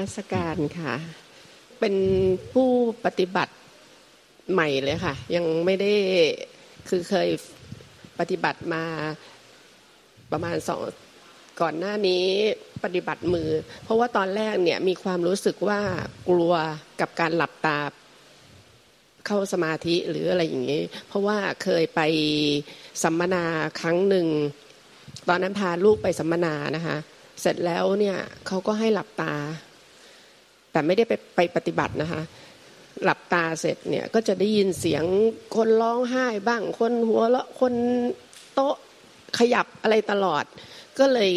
[0.00, 0.94] ราบนมัสการค่ะ
[1.80, 1.94] เป็น
[2.52, 2.70] ผู้
[3.04, 3.54] ปฏิบัติ
[4.52, 5.92] ใหม่เลยค่ะ ยังไม่ได้
[6.88, 7.28] คือเคย
[8.18, 8.84] ปฏิบัติมา
[10.32, 10.80] ประมาณสอง
[11.60, 12.24] ก่อนหน้านี้
[12.84, 13.48] ปฏิบัติมือ
[13.84, 15.80] เพราะว่าตอนแรกเนี่ยมีความรู้สึกว่า
[16.28, 16.54] กลัว
[17.00, 17.78] กับการหลับตา
[19.26, 22.00] เข้าสมาธิหรืออะไรอย่างนี้ เพราะว่าเคยไป
[23.02, 23.44] สัมมนา
[23.80, 24.26] ครั้งหนึ่ง
[25.28, 26.96] ตอนนั้นพาลูกไปสัมมนานะคะ
[27.40, 29.34] เสร็จแล้วเนี่ยเขาก็ให้หลับตา
[30.72, 32.22] แต่ไม่ได้ไปไปปฏิบัตินะคะ
[33.04, 35.04] หลับตาเสร็จเนี่ยก็จะได้ยินเสียง
[35.56, 37.74] คนร้องไห้บ้าง คนหัวเราะคน
[38.54, 38.76] โต๊ะ
[39.38, 40.44] ขยับอะไรตลอด
[40.98, 41.30] ก็เลย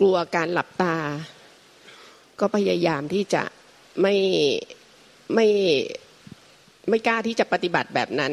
[0.00, 0.96] กลัวการหลับตา
[2.40, 3.42] ก็พยายามที่จะ
[4.02, 4.14] ไม่
[5.34, 5.46] ไม่
[6.88, 8.32] ไม่กล้าที่จะปฏิบัติแบบนั้น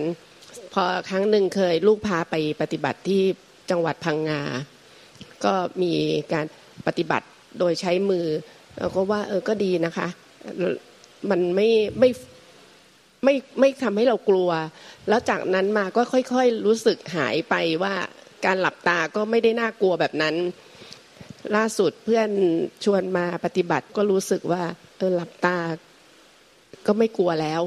[0.74, 3.24] พอครั้งหนึ่งเคยลูกพาไปปฏิบัติที่
[3.70, 4.42] จังหวัดพังงา
[5.46, 5.94] ก็มี
[6.34, 6.46] การ
[6.88, 7.28] ปฏิบัติ
[7.60, 8.26] โดยใช้มือ
[8.78, 10.08] เราก็ว่าเออก็ดีนะคะ
[11.30, 12.10] มันไม่ไม่
[13.24, 14.50] ไม่ไม่ทำให้เรากลัว
[15.10, 17.96] แล้วจากนั้นมาก็ค่อย ๆ รู้สึกหายไปว่า
[18.46, 20.36] การหลับตาก็ไม่ได้น่ากลัวแบบนั้น
[21.56, 22.30] ล่าสุดเพื่อน
[22.84, 24.64] ชวนมาปฏิบัติก็รู้สึกว่า
[24.98, 25.58] เออหลับตา
[26.86, 27.62] ก็ไม่กลัวแล้ว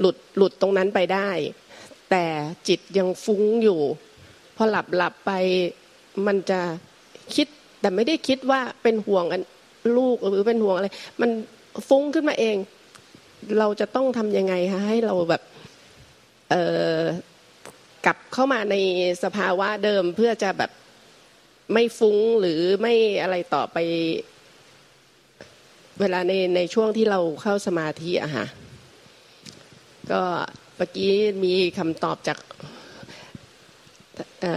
[0.00, 1.30] หลุดหลุดตรงนั้นไปได้
[2.10, 2.24] แต่
[2.68, 3.80] จิตยังฟุ้งอยู่
[4.56, 5.32] พอหลับหลับไป
[6.26, 6.60] มันจะ
[7.34, 7.46] คิด
[7.80, 9.24] แต่ไม่ได้คิดว่าเป็นห่วง
[9.96, 10.88] ลูกหรือเป็นห่วงอะไร
[11.20, 11.30] มัน
[11.88, 12.56] ฟุ้งขึ้นมาเอง
[13.58, 15.42] เราจะต้องทำยังไงคะให้เราแบบ
[16.50, 16.54] เอ
[16.98, 17.00] อ
[18.06, 18.76] กลับเข้ามาใน
[19.24, 20.70] สภาวะเดิมเพื่อจะแบบ
[21.72, 23.76] ไม่ฟุ้งหรือไม่อะไรต่อไป
[26.00, 28.46] เวลาในในช่วงที่เราเข้าสมาธิอะค่ะ
[30.12, 30.22] ก็
[30.76, 31.12] เมื่อกี้
[31.44, 32.38] มีคำตอบจาก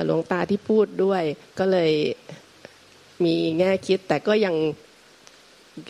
[0.05, 1.23] หลวงตาที่พูดด้วย
[1.59, 1.91] ก็เลย
[3.25, 4.55] มีแง่คิดแต่ก็ยัง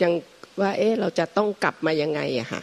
[0.02, 0.12] ยัง
[0.60, 2.62] ว่าเอ๊ะเราจะต้องกลับมายังไงอะค่ะ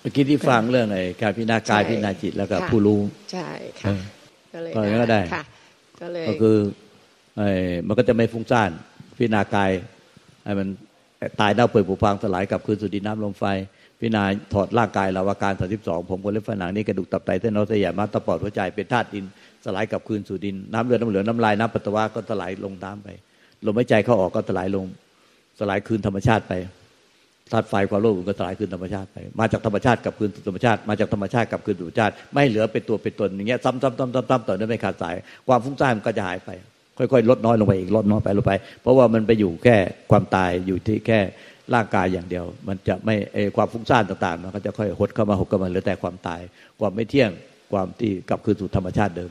[0.00, 3.00] เมื่อกี้ที่ฟังเรื่องไอ้การพิจารณากายพิจารณาจิตแล้วก็ผู้รู้
[3.32, 3.48] ใช่
[3.80, 3.94] ค่ะ
[4.54, 5.20] ก็เลยก็ได้
[6.00, 6.56] ก็เลยก็คือ
[7.36, 7.50] ไอ้
[7.86, 8.70] มันก็จะไม่ฟุ้งซ่าน
[9.16, 9.70] พิจารณากาย
[10.44, 10.68] ไอ้มัน
[11.40, 13.44] ตายเน่าเปื่อยผุพังสลายกับคืนสุดดินน้ำลมไฟ
[14.00, 19.24] พิจารณาถอดร่างกายเราอาการสาสิบสองผมคนเล็บฝันหนังนี่กระดูกตับไตเส้นน้อยเสียมาตะปอดหัวใจเป็นธาตุดิน
[19.64, 23.08] สลายกับคืนสู่ดิน น้ำเลือดน้ำเหลืองน้ำลายน้ำปัสสาวะก็สลายลงน้ำไป
[23.66, 24.86] ลมหายใจเข้าออกก็สลายลง
[25.60, 26.52] สลายคืนธรรมชาติไป
[27.52, 35.14] ธาตุไฟความโลภก็สลายคืนธรรมชาติไป มาจากธรรมชาติกับคืนสู่ธรรมชาติ มาจากธรรมชาติกับคืนสู่ธรรมชาติ ไม่เหลือเป็นตัวเป็นตนอย่างเงี้ยซ้ำๆๆๆต่อเนื่องไม่ขาดสาย
[35.48, 36.50] ความฟุ้งซ่านมันก็จะหายไป
[36.98, 39.76] ค่อยๆ ลดน้อยลงไปอีกลดน้อยไปลงไป เพราะว่ามันไปอยู่แค่
[40.10, 41.20] ความตายอยู่ที่แค่
[41.74, 46.40] ร่างกายอย่างเดียว มันจะไม่ไอความฟุ้งซ่านต่างๆมันก็จะค่อยหดเข้ามาหดเข้ามาเหลือแต่ความตาย
[46.80, 47.30] ความไม่เที่ยง
[47.72, 49.30] ความที่กลับคืนสู่ธรรมชาติเดิม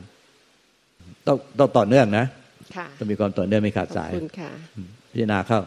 [1.26, 2.26] ต้องต้องต่อเนื่องนะ
[2.98, 4.10] ต้องมีความต่อเนื่องไม่ขาดสาย
[5.12, 5.60] พิจารณาเข้า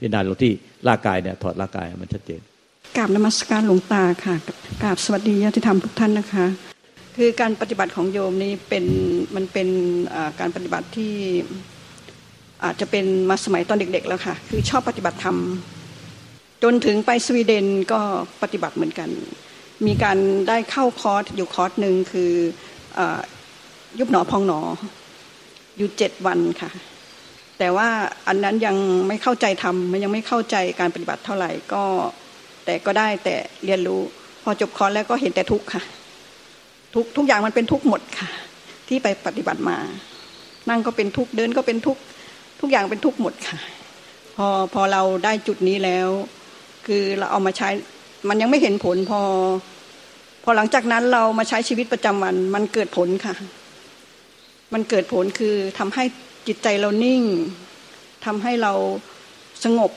[0.00, 0.52] พิจารณาลงที่
[0.88, 2.40] ร่างกายเนี่ยถอดร่างกายมันชัดเจน
[2.96, 4.34] กราบนมัสการหลวงตาค่ะ
[4.82, 6.46] กราบสวัสดีญาติธรรมทุกท่านนะคะ
[7.16, 8.84] คือการปฏิบัติของโยมนี้เป็น
[9.34, 9.68] มันเป็น
[10.40, 11.14] การปฏิบัติที่
[12.64, 15.36] อาจจะเป็นมาสมัยตอนเด็ก ๆ แล้วค่ะ คือชอบปฏิบัติธรรม
[16.62, 18.00] จนถึงไปสวีเดนก็
[18.42, 19.10] ปฏิบัติเหมือนกัน
[19.86, 20.18] มีการ
[20.48, 22.32] ได้เข้าคอร์สอยู่คอร์สหนึ่งคือ
[22.98, 23.00] อ
[23.98, 24.60] ยุบหนอพองหนอ
[25.76, 26.70] อยู่เจ็ดวันค่ะ
[27.62, 27.88] แต่ว่า
[28.28, 28.76] อันนั้นยัง
[29.08, 31.84] ไม่เข้าใจทำมันยังไม่เข้าใจการปฏิบัติเท่าไหร่ก็
[32.64, 33.34] แต่ก็ได้แต่
[33.64, 34.02] เรียนรู้
[34.42, 35.82] พอจบคอร์สแล้วก็เห็นแต่ทุกข์ค่ะ
[36.94, 38.28] ทุกทุกอย่างมันเป็นทุกข์หมดค่ะ
[38.88, 39.76] ที่ไปปฏิบัติมา
[40.68, 42.00] นั่งก็เป็นทุกข์เดินก็เป็นทุกข์
[42.60, 43.58] ทุกอย่างเป็นทุกข์หมดค่ะ
[44.36, 46.08] พอพอเราได้จุดนี้แล้ว
[46.86, 47.68] คือเราเอามาใช้
[48.28, 49.20] มันยังไม่เห็นผลพอ
[50.44, 53.34] พอหลังจากนั้นเรามาใช้ชีวิตประจำวัน มันเกิดผลค่ะ
[54.72, 56.04] มันเกิดผลคือทำให้
[56.46, 57.22] จิตใจเรานิ่ง
[58.24, 58.72] ทำให้เรา
[59.64, 59.92] สงบ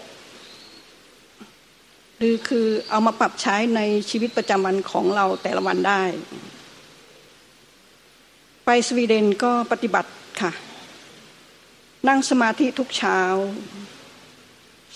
[2.18, 6.02] หรือคือเอามาปรับใช้ในชีวิตประจำวันของเราแต่ละวันได้
[8.66, 10.12] ไปสวีเดนก็ปฏิบัติ
[10.42, 10.52] ค่ะ
[12.08, 13.20] นั่งสมาธิทุกเช้า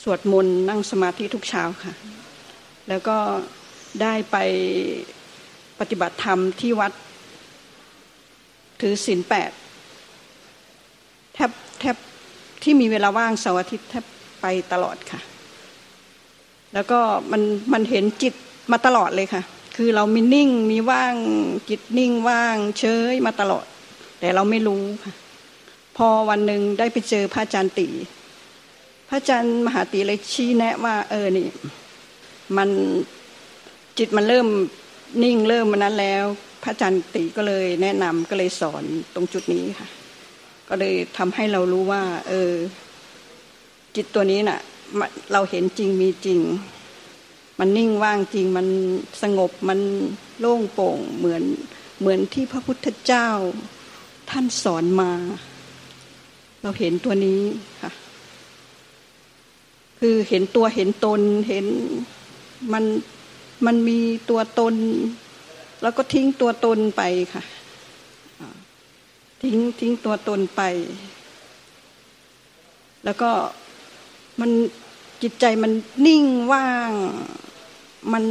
[0.01, 1.93] สวดมนต์นั่งสมาธิทุกเช้าค่ะ
[2.89, 3.17] แล้วก็
[4.01, 4.37] ได้ไป
[5.79, 6.91] ปฏิบัติธรรมที่วัด
[8.81, 9.51] ถือศีลแปด
[11.37, 11.95] แทบแทบ
[12.63, 14.05] ที่มีเวลาว่างเสาร์อาทิตย์แทบ
[14.41, 15.19] ไปตลอดค่ะ
[16.73, 16.99] แล้วก็
[17.31, 17.41] มัน
[17.73, 18.33] มันเห็นจิต
[18.71, 19.43] มาตลอดเลยค่ะ
[19.75, 21.15] คือเรามีนิ่งมีว่าง
[21.69, 23.65] จิตนิ่งว่างเฉยมาตลอด
[24.19, 25.13] แต่เราไม่รู้ค่ะ
[25.97, 27.87] พอวันหนึ่งได้ไปเจอพระอาจารย์ตี
[29.09, 31.47] พระอาจารย์มหาตีเลยชี้แนะว่า เออนี่
[32.57, 32.69] มัน
[33.97, 34.47] จิตมันเริ่ม
[35.23, 36.23] นิ่งเริ่มมันนั้นแล้ว
[36.63, 39.87] พระอาจารย์ตีก็เลยแนะนำก็เลยสอนตรงจุดนี้ค่ะ
[40.69, 42.51] ก็เลยทำให้เรารู้ว่า เออ
[43.95, 44.59] จิตตัวนี้น่ะ
[45.31, 46.39] เราเห็นจริงมีจริง
[47.59, 48.67] มันนิ่งว่างจริงมัน
[49.21, 49.79] สงบมัน
[50.39, 51.43] โล่งโปร่งเหมือน
[51.99, 53.29] เหมือนที่พระพุทธเจ้า
[54.29, 55.11] ท่านสอนมา
[56.61, 57.41] เราเห็นตัวนี้
[57.81, 57.91] ค่ะ
[59.99, 61.65] คือเห็นตัวเห็นตนเห็น
[62.73, 62.83] มัน
[63.65, 63.99] มันมี
[64.29, 64.75] ตัวตน
[65.81, 67.01] แล้วก็ทิ้งตัวตนไป
[67.33, 67.43] ค่ะ
[69.41, 70.61] ทิ้งทิ้งตัวตนไป
[73.05, 73.31] แล้วก็
[74.41, 74.51] มัน
[75.23, 75.71] จิตใจมัน
[76.05, 76.91] นิ่งว่าง
[78.13, 78.23] มัน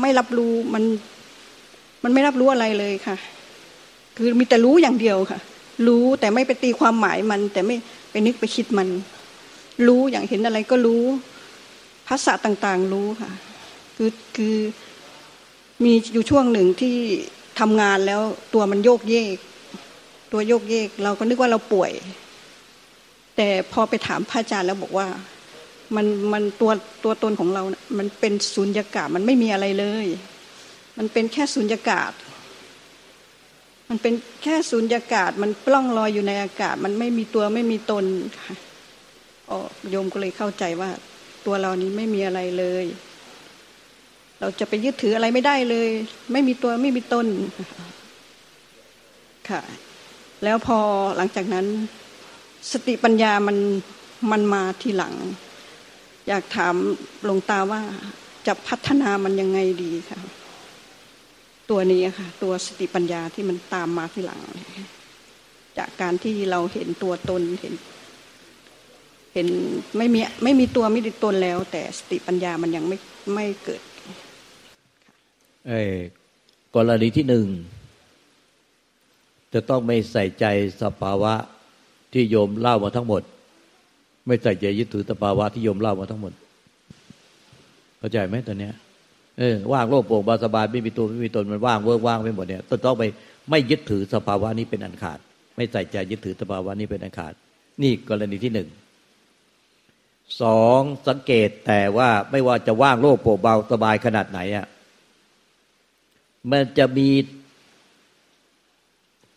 [0.00, 0.84] ไม่รับรู้มัน
[2.04, 3.16] มันไม่รับรู้อะไรเลยค่ะ
[4.16, 5.40] คือมีแต่รู้อย่างเดียวค่ะ
[5.86, 7.76] รู้แต่ไม่ไปตีความหมายมัน แต่ไม่
[8.10, 8.88] ไปนึกไปคิดมัน
[9.86, 11.04] รู้อย่างเห็นอะไรก็รู้
[12.08, 13.30] ภาษาต่างๆรู้ค่ะ
[13.96, 14.56] คือคือ
[15.84, 16.96] มีอยู่ช่วงหนึ่งที่
[17.60, 18.20] ทำงานแล้ว
[18.54, 19.36] ตัวมันโยกเยก
[20.32, 21.92] ตัวโยกเยก เราก็นึกว่าเราป่วย
[23.36, 25.06] แต่พอไปถามพระอาจารย์แล้วบอกว่า
[25.96, 26.72] มันมันตัว
[27.04, 30.06] ตัวตนของเรานะมันเป็นสุญญากาศมันไม่มีอะไรเลย
[30.98, 32.12] มันเป็นแค่สุญญากาศ
[33.88, 38.04] มันเป็นแค่สุญญากาศ มันปล้องลอยอยู่ในอากาศ มันไม่มีตัวไม่มีตน
[38.38, 38.54] ค่ะ
[39.50, 39.58] อ๋อ
[39.90, 40.90] โยมก็เลยเข้าใจว่า
[41.46, 42.84] ตัวเรานี้ไม่มีอะไรเลย
[44.40, 45.88] เราจะไปยึดถืออะไรไม่ได้เลย
[46.32, 47.26] ไม่มีตัวไม่มีตน
[49.50, 49.62] ค่ะ
[50.44, 50.78] แล้วพอ
[51.16, 51.66] หลังจากนั้น
[52.72, 53.56] สติปัญญามัน
[54.30, 55.14] มันมาทีหลัง
[56.28, 56.74] อยากถาม
[57.24, 57.80] หลวงตาว่า
[58.46, 60.20] จะพัฒนามันยังไงดีค่ะ
[61.70, 64.40] ตัวนี้ค่ะ ตัวสติปัญญาที่มันตามมาทีหลัง
[65.78, 67.74] จากการที่เราเห็นตัวตนเห็น
[69.34, 69.48] เห็น
[69.96, 72.96] ไม่มีไม่มีตัวไม่มีตนแล้ว แต่สติปัญญามันยังไม่
[73.34, 73.82] ไม่เกิด
[75.68, 75.96] เออ
[76.74, 77.46] กรณีที่หนึ่ง
[79.54, 80.46] จะต้องไม่ใส่ใจ
[80.82, 81.34] สภาวะ
[82.12, 83.22] ที่โยมเล่ามาทั้งหมด
[84.26, 86.32] ไม่ใส่ใจยึดถือสภาวะที่โยมเล่ามาทั้งหมด
[87.98, 88.74] เข้าใจไหมตอนเนี้ย
[89.38, 93.04] เออว่างโลกโปร่งบาสบายไม่มีตัวไม่มีตนมันว่างเวิร์กว่างไปหมดเนี่ยต้องไป
[93.50, 95.18] ไม่ยึดถือสภาวะนี้เป็นอันขาด
[95.56, 97.32] ไม่ใส่ใจยึดถือสภาวะนี้เป็นอันขาด
[97.82, 98.68] นี่กรณีที่หนึ่ง
[100.42, 104.66] สองสังเกตแต่ว่าไม่ว่าจะว่างโลกโปร่งเบาสบายขนาดไหนอะ
[106.50, 107.08] มันจะมี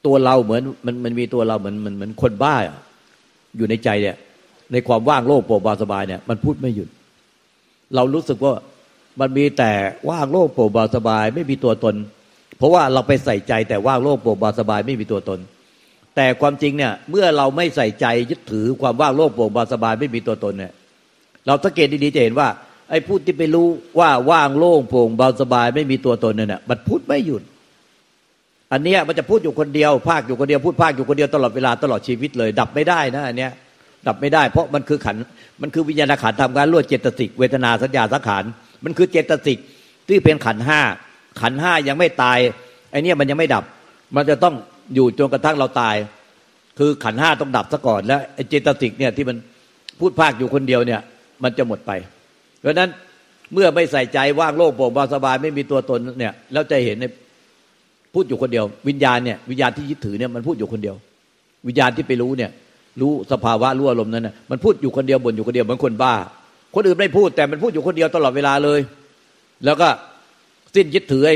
[0.05, 2.55] ตัวเราเหมือนมันมันมีตัวเราเหมือนเหมือนเหมือนคนบ้า
[3.57, 4.17] อยู่ในใจเนี่ย
[4.71, 6.89] ในความว่างโลกโปร่งเบาสบายเนี่ยมันพูดไม่หยุด
[7.95, 8.53] เรารู้สึกว่า
[9.19, 9.71] มันมีแต่
[10.09, 11.95] ว่างโลกโปร่งเบาสบาย ไม่มีตัวตน
[12.57, 15.39] เพราะว่าเราไปใส่ใจแต่ว่างโลกโปร่งเบาสบาย ไม่มีตัวตน
[16.15, 20.71] แต่ความจริงเนี่ย เมื่อเราไม่ใส่ใจยึดถือความว่างโลกโปร่งเบาสบาย ไม่มีตัวตนเนี่ย
[21.45, 22.47] เราสังเกตดีๆจะเห็นว่า
[22.89, 23.67] ไอ้พูดที่ไปรู้
[23.99, 27.43] ว่าว่างโล่งโปร่งเบาสบาย ไม่มีตัวตนเนี่ยมันพูดไม่หยุด
[28.73, 33.51] อันเนี้ยมันจะพูดอยู่คนเดียว ภาคอยู่คนเดียวพูดภาคอยู่คนเดียวตลอดเวลาตลอดชีวิตเลย ดับไม่ได้นะอันเนี้ย
[34.07, 35.15] ดับไม่ได้ เพราะมันคือขัน
[35.61, 38.43] มันคือวิญญาณขันทำการรวดเจตสิกเวทนาสัญญาสังขาร
[38.83, 39.57] มันคือเจตสิก
[40.07, 40.79] ที่เป็นขันห้า
[41.41, 42.37] ขันห้ายังไม่ตาย
[42.91, 43.63] ไอเนี้ยมันยังไม่ดับ
[44.15, 44.55] มันจะต้อง
[44.95, 45.95] อยู่จนกระทั่งเราตาย
[46.79, 49.37] คือขันห้าต้องดับซะก่อน แล้วไอเจตสิกเนี่ยที่มัน
[49.99, 51.01] พูดภาคอยู่คนเดียวเนี่ย
[51.43, 51.91] มันจะหมดไป
[52.59, 52.89] เพราะนั้น
[53.53, 57.05] เมื่อไม่ใส่ใจว่างโลกโปร่งเบาสบายไม่มีตัวตนเนี่ยแล้วจะเห็นใน
[58.15, 60.95] พูดอยู่คนเดียว วิญญาณเนี่ยวิญญาณที่ยึดถือเนี่ยมันพูดอยู่คนเดียว
[61.67, 62.51] วิญญาณที่ไปรู้เนี่ย
[63.01, 66.13] รู้สภาวะรู้อารมณ์นั้นนะมันพูดอยู่คนเดียวบ่นอยู่คนเดียวเหมือนคนบ้า
[66.75, 68.79] คนอื่นไม่พูดแต่มันพูดอยู่คนเดียวตลอดเวลาเลย
[69.65, 69.87] แล้วก็
[70.75, 71.35] สิ้นยึดถือไอ้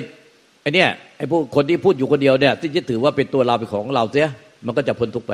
[0.61, 0.85] ไอ้นี่
[1.17, 4.27] ไอ้ผู้คนที่พูดอยู่คนเดียวเนี่ยสิ้นยึดถือว่าเป็นตัวเราเป็นของเราเสีย
[4.65, 5.33] มันก็จะพ้นทุกไป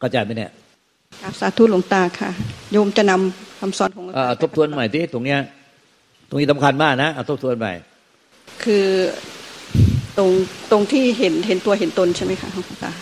[0.00, 0.50] เข้าใจไหมเนี่ย
[1.40, 2.30] สาธุหลวงตาค่ะ
[2.72, 5.38] โยมจะนำคำสอนของหลวงตาทบทวนใหม่ที่ตรงเนี้ย
[6.28, 7.72] ตรงนี้สำคัญมากนะเอาทบทวนใหม่
[8.62, 8.86] คือ
[10.18, 10.30] ตรง
[10.70, 12.92] ตรงที่เห็นเห็นตัวเห็นตนใช่ไหมคะหลวงตา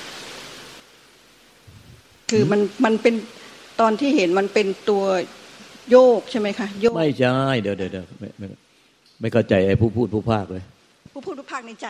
[2.30, 3.14] คือมันมันเป็น
[3.80, 5.04] ตอนที่เห็นมันเป็นตัว
[5.90, 8.46] โยกใช่ไหมคะโยกไม่ใช่เดี๋ยวเดี๋ยวเดี๋ยวไม่ไม่
[9.20, 10.62] ไม่เข้าใจไอ้ผู้พูดผู้ภาคเลย
[11.12, 11.88] ผู้พูดผู้ภาคในใจ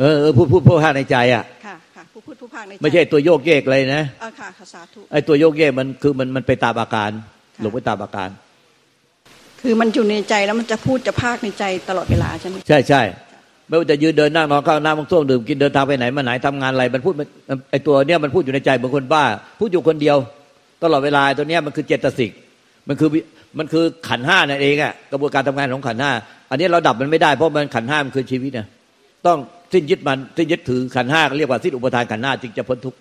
[0.00, 7.10] เออเออผู้พูดผู้ภาคในใจอะค่ะค่ะผู้พูดผู้ภาคในใจไม่ใช่ตัวโยกเยกเลยนะเออค่ะสาธุไอ้ตัวโยกเยกมันคือมันมันไปตามอาการ
[7.60, 8.28] หลงไปตามอาการ
[9.60, 13.02] คือมันอยู่ในใจแล้วมันจะพูดจะภาคในใจตลอดเวลาใช่ไหมใช่ใช่
[13.68, 17.14] ไม่ว่าจะยืนเดินนั่งนอนข้าวน้ำมังส้วมดื่มกินเดินทางไปไหนมาไหนทำงานอะไรมันพูด
[17.70, 19.24] ไอ้ตัวเนี้ยมันพูดอยู่ในใจเหมือนคนบ้า
[19.60, 20.16] พูดอยู่คนเดียว
[20.82, 22.30] ตลอดเวลาตัวเนี้ยมันคือเจตสิก
[22.88, 23.08] มันคือ
[23.58, 26.12] มันคือขันห้านั่นเองอะกระบวนการทำงานของขันห้า
[26.50, 28.66] อันนี้เราดับมันไม่ได้เพราะมันขันห้ามันคือชีวิตเนี่ย
[29.26, 29.38] ต้อง
[29.72, 32.98] สิ้นยึดมันสิ้นยึดถือขันห้าเรียกว่าสิ้นอุปทานขันห้าจึงจะพ้นทุกข์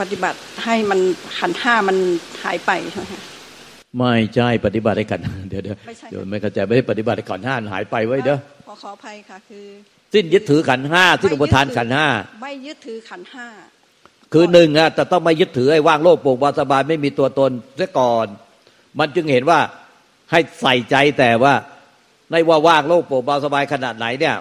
[0.00, 1.00] ปฏิบัติให้มัน
[1.38, 1.96] ขันห้ามัน
[2.42, 3.14] หายไปใช่ไหม
[3.98, 5.76] ไม่ใช่ปฏิบัติให้กันเดี๋ยวเดี๋ยว
[6.10, 9.66] เดี๋ยวไม่เข้าใจไม่ได้ปฏิบัติให้ขันห้าหายไปไว้เด้อข อขออภัยค่ะคือ
[10.12, 12.06] สิ้นยึดถือขันห้าสิ้นอุปทานขันห้า
[12.42, 13.46] ไม่ยึดถือขันห้า
[14.32, 18.26] คือหนึ่งอะแต่ต้องไม่ยึดถือไอ้ว่างโลกโปร่งวาสบายไม่มีตัวตนเสียก่อน
[18.98, 19.60] มันจึงเห็นว่า
[20.30, 21.54] ให้ใส่ใจแต่ว่า
[22.30, 24.34] ในว่าว่างโลกโปร่งเบาสบายขนาดไหนเนี่ย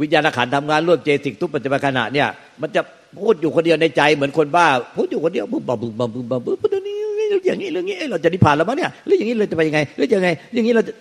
[0.00, 2.28] วิญญาณขันทำงานร่วมเจติกทุกปัจจุบันขณะเนี่ย
[2.60, 2.82] มันจะ
[3.20, 7.00] พูดอยู่คนเดียวในใจเหมือนคนบ้า พูดอยู่คนเดียวบึ้มบัมบึ้มบัมบึ้มบัมบึ้มเรื่องนี้
[7.46, 10.92] อย่างนี้เรื่องนี้เราจะนิพพานแล้วมั้งเนี่ยหรืออย่างนี้เราจะไปยังไงหรือยังไง อย่างนี้เราจะ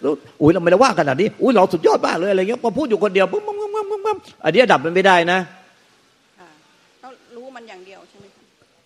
[0.42, 5.40] อุ้ยเราไม่ได้ว่าขนาดนี้อุ้ยเราสุดยอดมากเลยอะไรเงี้ยพอพูดอยู่คนเดียวบึ้มบึ้มบึ้มบึ้มบึ้มอันนี้ดับมันไม่ได้นะ
[7.04, 8.26] ก็รู้มันอย่างเดียวใช่ไหม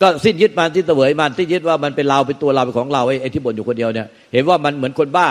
[0.01, 5.27] ก็สิ้นยึดมันที่เสวยมันที่ยึดว่ามันเป็นเราเป็นตัวเราเป็นของเราไอ้ที่บ่นอยู่คนเดียวเนี่ยเห็นว่ามันเหมือนคนบ้า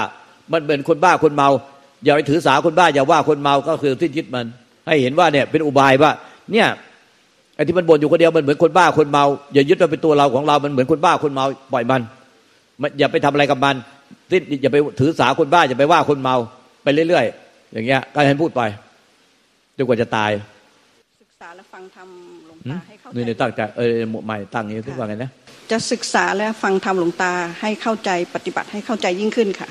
[0.52, 1.49] มันเหมือนคนบ้าคนเมา
[2.04, 4.47] อย่าไปถือสาคนบ้าอย่าว่าคนเมาก็คือสิ้นยึดมัน
[4.87, 6.11] ให้เห็นว่าเนี่ยเป็นอุบายว่า
[6.52, 6.66] เนี่ย
[7.56, 12.00] ไอ้ที่มันบ่นอยู่คนเดียวมันเหมือนคนบ้าคนเมาอย่ายึดว่าเป็นตัวเราของเรา มันเหมือนคนบ้าคนเมาปล่อยมัน
[12.99, 13.75] อย่าไปทำอะไรกับมัน
[14.30, 16.37] ติดอย่าไปถือสาคนบ้าอย่าไปว่าคนเมา
[16.82, 18.62] ไปเรื่อยๆอย่างเงี้ยก็ให้พูดไป
[19.76, 20.30] จนกว่าจะตาย
[21.23, 22.08] ศึกษาและฟังธรรม
[22.46, 23.90] หลวงตาให้เข้าใจนี่ตั้งใจเออ
[24.25, 25.30] ใหม่ตั้งอย่างนี้ที่ว่าไงนะ
[25.70, 29.68] จะศึกษาและฟังธรรมหลวงตาให้เข้าใจปฏิบัติให้เข้าใจยิ่งขึ้นค่ะ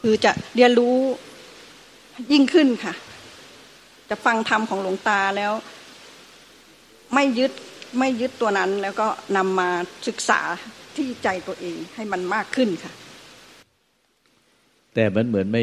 [0.00, 0.96] คือจะเรียนรู้
[2.32, 2.94] ยิ่งขึ้นค่ะ
[4.10, 5.52] จะฟังธรรมของหลวงตาแล้ว
[7.14, 7.52] ไม่ยึด
[7.98, 9.68] ไม่ยึดตัวนั้นแล้วก็นำมา
[10.08, 10.40] ศึกษา
[10.96, 12.92] ที่ใจตัวเองให้มันมากขึ้นค่ะ
[14.94, 15.62] แต่มันเหมือนไม่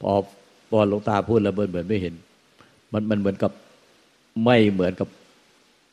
[0.00, 0.12] พอ
[0.70, 2.14] พอหลวงตาพูดแล้วมันเหมือนไม่เห็น
[2.92, 3.52] มันมันเหมือนกับ
[4.44, 5.08] ไม่เหมือนกับ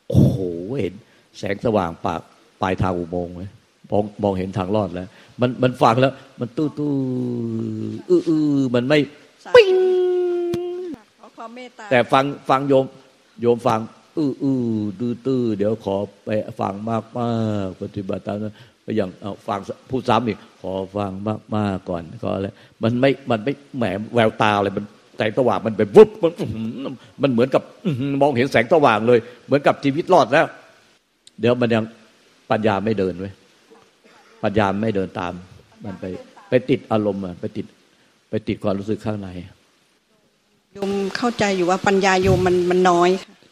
[0.07, 0.37] โอ้โห
[0.81, 0.93] เห็น
[1.37, 2.21] แสงสว่างปาก
[2.61, 3.43] ปลายทางอุโมงค์ไหม
[3.91, 5.07] มองมองเห็นทางรอดแล้ว
[5.41, 6.93] มันมันฟังแล้ว มันตู้ตู้
[8.09, 8.99] อื้ออื้อมันไม่
[9.55, 9.75] ปิ้ง
[11.91, 12.85] แต่ฟังฟังโยม
[13.41, 13.79] โยมฟัง
[14.17, 14.61] อื้ออื้อ
[14.99, 15.95] ตื้อตื้อเดี๋ยวขอ
[16.25, 17.31] ไปฟังมากมา
[17.65, 19.09] กปฏิบัติตามนั้นไปอย่าง
[19.47, 19.59] ฟัง
[19.89, 22.47] พูดซ้ำอีกขอฟังมากมากก่อนก็อะไร
[22.83, 23.83] มันไม่มันไม่แหม
[24.15, 24.85] แววตาอะไรมัน
[25.17, 26.31] แสงสว่างมันเป็นวุบมัน
[27.21, 27.63] มันเหมือนกับ
[28.21, 30.45] มองเห็นแสงสว่างเลย เหมือนกับชีวิตรอดแล้ว
[31.39, 31.83] เดี๋ยวมันยัง
[32.51, 33.33] ปัญญาไม่เดินไว้ย
[34.43, 35.33] ปัญญาไม่เดินตาม
[35.85, 36.05] มันไป
[36.49, 37.65] ไปติดอารมณ์ไปติด
[38.29, 39.29] ไปติดความรู้สึกข้างใน
[40.73, 43.09] โยมเข้าใจอยู่ว่าปัญญาโยมมันมันน้อย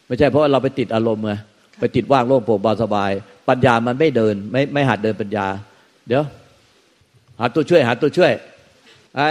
[0.07, 1.33] ไม่ใช่เพราะเราไปติดอารมณ์ไง
[1.79, 3.11] ไปติดว่างโล่งโปร่งเบาสบาย
[3.49, 5.47] ปัญญามันไม่เดิน ไม่ไม่หัดเดินปัญญา
[6.07, 6.23] เดี๋ยว
[7.39, 8.31] หาตัวช่วย หาตัวช่วย
[9.15, 9.27] ไอ้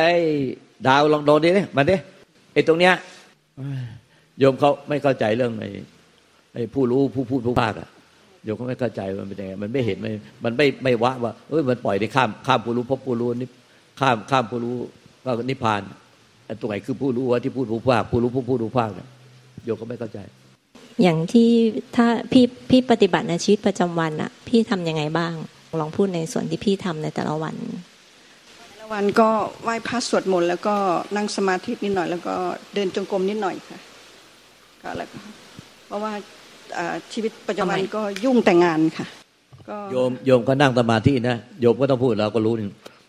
[0.86, 1.96] ดาวลองโดนดิเนี่ยมาดิ
[2.52, 2.94] ไอ้ตรงเนี้ย
[4.38, 5.68] โยมเขาไม่เข้าใจเรื่องไอ้
[6.54, 7.88] ไอ้ผู้รู้ผู้พูดผู้ภาคอะ
[8.44, 10.10] โยมเขาไม่เข้าใจมันเป็นยังไงมันไม่เห็นไม่
[10.44, 13.48] มันไม่ไม่วะว่าเอ้ยมันปล่อยได้ข้ามข้ามผู้รู้พบผู้รู้นี่
[14.00, 14.76] ข้ามข้ามผู้รู้
[15.24, 15.96] ก็นิพพานไอ้
[16.60, 19.08] ตรงไหนคือผู้รู้ว่าที่พูดผู้ภาคผู้รู้ผู้พูดผู้ภาคเนี่ย
[19.64, 20.18] โยมก็ไม่เข้าใจ
[21.02, 21.50] อย่างที่
[21.96, 25.32] ถ้าพี่พี่ปฏิบัติในชีวิตประจำวันอะพี่ทํำยังไงบ้าง
[25.80, 27.54] ลองพูดในส่วนที่พี่ทำในแต่ละวัน
[28.68, 29.30] แต่ละวันก็
[29.62, 30.74] ไหว้พระสวดมนต์แล้วก็
[31.16, 32.34] นั่งสมาธินิดหน่อย แล้วก็
[32.74, 33.78] เดินจงกรมนิดหน่อยค่ะ
[34.82, 35.08] ก็แล้ว
[35.86, 36.12] เพราะว่า
[37.12, 39.06] ชีวิตประจำวันก็ยุ่งแต่งานค่ะ
[39.68, 42.54] ก็โยมโยมก็นั่งสมาธินะโยมก็ต้องพูดเราก็รู้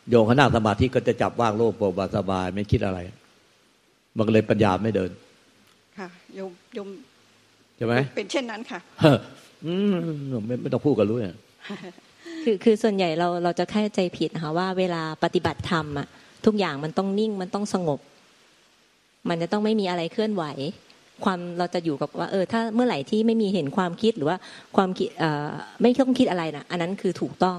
[0.09, 2.99] โยมเขานั่งสมาธิก็จะจับว่างโลกโปร่งสบายไม่คิดอะไร
[4.17, 5.11] มันก็เลยปัญญาไม่เดิน
[5.97, 6.87] ค่ะโยมโยม
[7.79, 8.79] ช่ไหมเป็นเช่นนั้นค่ะ
[9.65, 9.93] อืม
[10.45, 11.35] ไม่ไม่ต้องพูดกันรู้เนี่ย
[12.43, 16.07] คือคือส่วนใหญ่เราเราจะแค่ใจผิดนะคะว่าเวลาปฏิบัติธรรมอะ
[16.45, 17.99] ทุกอย่างมันต้องนิ่งมันต้องสงบ
[19.29, 20.43] มันจะต้องไม่มีอะไรเคลื่อนไหว
[21.23, 24.37] ความเราจะอยู่กับว่า เออ ถ้าเมื่อไหร่ที่ไม่มีเห็นความคิดหรือว่า
[24.75, 25.49] ความคิดเอ่อ
[25.81, 27.57] ไม่ต้องคิดอะไรนะอันนั้นคือถูกต้อง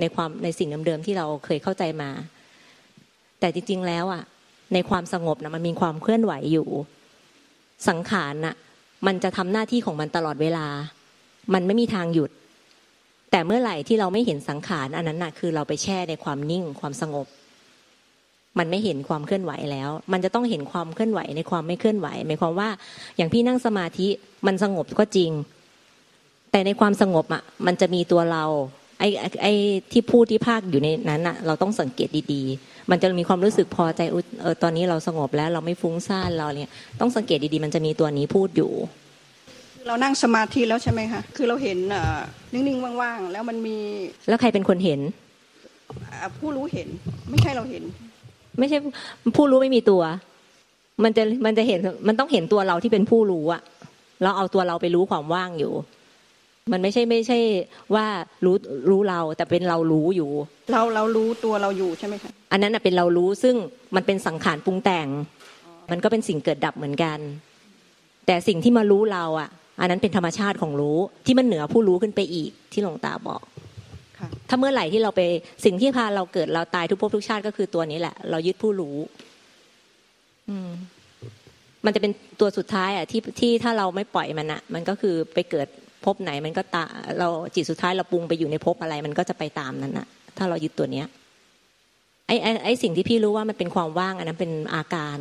[0.00, 2.10] ในความในสิ่งเดิมๆที่เราเคยเข้าใจมา
[3.40, 4.22] แต่จริง ๆ แล้วอะ
[4.72, 6.68] ในความสงบนะมันมีความเคลื่อนไหวอยู่
[7.88, 8.54] สังขารน่ะ
[9.06, 10.66] มันจะทำหน้าที่ของมันตลอดเวลา
[11.54, 12.30] มันไม่มีทางหยุด
[13.30, 17.26] แต่เมื่อไหร่ที่เราไม่เห็นสังขารอันนั้นน่ะคือเราไปแช่ในความนิ่งความสงบ
[18.58, 22.68] มันไม่เห็นความเคลื่อนไหวแล้ว มันจะต้องเห็นความเคลื่อนไหวในความไม่เคลื่อนไหวหมายความว่า
[23.16, 24.08] อย่างพี่นั่งสมาธิ
[24.46, 25.30] มันสงบก็จริง
[26.50, 28.44] แต่ในความสงบอะมันจะมีตัวเรา
[29.04, 29.52] ไอ้ไอ้
[29.92, 34.00] ที่พูดที่ภาคอยู่ในนั้นอะเราต้องสังเกตดีๆ มันจะมีความรู้สึกพอใจ
[34.42, 36.68] เออตอนนี้เราสงบแล้วเราไม่ฟุ้งซ่านเราเนี่ย
[37.00, 38.72] ต้องสังเกตดีๆ มันจะมีตัวนี้พูดอยู่
[39.86, 41.78] เรานั่งสมาธิแล้วใช่ไหมคะคือเราเห็น
[42.52, 43.76] นิ่งๆว่างๆแล้วมันมี
[44.28, 45.00] แล้วใครเป็นคนเห็น
[46.38, 46.88] ผู้รู้เห็น
[47.30, 47.82] ไม่ใช่เราเห็น
[48.58, 48.78] ไม่ใช่
[49.36, 50.02] ผู้รู้ไม่มีตัว
[51.04, 53.62] มันจะมันจะเห็นมันต้องเห็นตัวเราที่เป็นผู้รู้อะ
[54.22, 55.72] เราเอาตัวเราไปรู้ความว่างอยู่
[56.72, 57.38] มันไม่ใช่ไม่ใช่
[57.94, 58.06] ว่า
[58.44, 58.56] รู้
[58.90, 60.30] รู้เราแต่เป็นเรารู้อยู่
[60.72, 63.54] เราเรารู้ตัวเราอยู่ใช่ไหมคะอันนั้นเป็นเรารู้ซึ่ง
[63.96, 65.08] มันเป็นสังขารปรุงแต่ง
[65.90, 67.18] มันก็เป็นสิ่งเกิดดับเหมือนกัน
[68.26, 69.48] แต่สิ่งที่มารู้เราอะ
[69.80, 73.42] อันนั้นเป็นธรรมชาติของรู้ที่มันเหนือผู้รู้ขึ้นไปอีกที่หลวงตาบอก
[74.48, 75.20] ถ้าเมื่อไหร่ที่เราไป
[75.64, 78.96] สิ่งที่พาเราเกิดเราตายทุกภพทุกชาติก็คือตัวนี้แหละ เรายึดผู้รู้
[80.48, 80.70] อืม
[81.84, 85.68] มันจะเป็นตัวสุดท้ายอะที่ที่ถ้าเราไม่ปล่อยมันอะ มันก็คือไปเกิด
[86.06, 86.86] ภพไหนมันก็ตา
[87.18, 90.06] เราจิตสุดท้ายเราปรุงไปอยู่ในภพอะไร มันก็จะไปตามนั้นอะ
[90.36, 91.06] ถ้าเรายึดตัวเนี้ย
[92.26, 95.16] ไอ้ไอ้สิ่งที่พี่รู้ว่ามันเป็นความว่างอันนั้นเป็นอาการ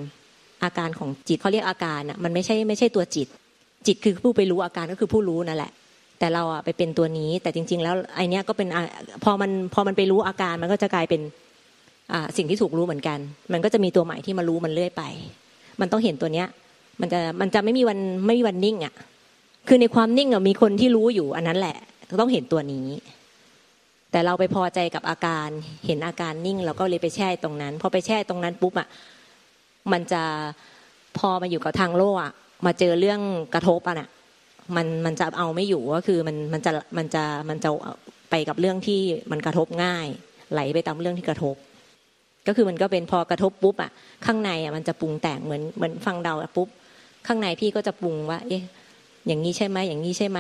[0.63, 3.27] อาการของจิตเขาเรียกอาการอะมันไม่ใช่ไม่ใช่ตัวจิต
[3.87, 5.71] จิตคือผู้ไปรู้อาการก็คือผู้รู้นั่นแหละ
[6.19, 8.67] แต่เราอะไปเป็นตัวนี้ แต่จริง ๆ แล้วไอเนี้ยก็เป็น
[9.23, 11.21] พอมันพอมันไปรู้อาการมันก็จะกลายเป็น
[12.37, 13.19] สิ่งที่ถูกรู้เหมือนกัน
[13.53, 15.03] มันก็จะมีตัวใหม่ที่มารู้มันเรื่อยไป
[15.81, 16.47] มันต้องเห็นตัวเนี้ย
[17.01, 18.93] มันจะมันจะไม่มีวันไม่มีวันนิ่งอะ
[19.67, 21.77] คือในความนิ่งมีคนที่รู้อยู่อันนั้นแหละ
[22.21, 22.87] ต้องเห็นตัวนี้
[24.11, 25.49] แต่เราไปพอใจกับอาการ
[25.85, 28.87] เห็นอาการนิ่งเราก็เลยไปแช่ตรงนั้นพอไปแช่ตรงนั้นปุ๊บอะ
[29.91, 30.23] มันจะ
[31.17, 32.33] พอมาอยู่กับทางโลกอะ
[32.65, 33.21] มาเจอเรื่อง
[33.53, 34.09] กระทบอะน่ะ
[34.75, 37.69] มันมันจะเอาไม่อยู่ก็คือมันมันจะมันจะมันจะ
[38.29, 39.01] ไปกับเรื่องที่
[39.31, 40.07] มันกระทบง่าย
[40.51, 41.55] ไหลไปตามเรื่องที่กระทบ
[42.47, 43.91] ก็คือมันก็เป็นพอกระทบปุ๊บอะ
[44.25, 46.67] ข้างในอะมันจะปรุงแต่งเหมือนเหมือนฟังเดาปุ๊บ
[47.27, 48.63] ข้างในพี่ก็จะปรุงว่า เอ๊ะ
[49.27, 50.39] อย่างนี้ใช่ไหมอย่างนี้ใช่ไหม